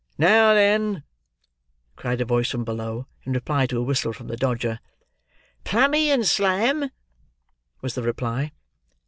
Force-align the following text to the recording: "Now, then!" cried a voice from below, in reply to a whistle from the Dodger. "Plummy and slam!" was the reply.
"Now, 0.17 0.55
then!" 0.55 1.03
cried 1.95 2.21
a 2.21 2.25
voice 2.25 2.49
from 2.49 2.63
below, 2.63 3.05
in 3.23 3.33
reply 3.33 3.67
to 3.67 3.77
a 3.77 3.83
whistle 3.83 4.13
from 4.13 4.29
the 4.29 4.35
Dodger. 4.35 4.79
"Plummy 5.63 6.09
and 6.09 6.25
slam!" 6.25 6.89
was 7.83 7.93
the 7.93 8.01
reply. 8.01 8.51